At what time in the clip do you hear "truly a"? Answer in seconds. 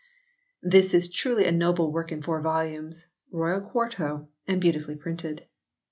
1.11-1.51